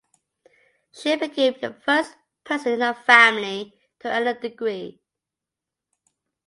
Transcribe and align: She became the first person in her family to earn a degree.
She 0.91 1.15
became 1.15 1.53
the 1.61 1.75
first 1.85 2.15
person 2.43 2.71
in 2.73 2.81
her 2.81 2.95
family 2.95 3.79
to 3.99 4.07
earn 4.07 4.25
a 4.25 4.33
degree. 4.33 4.99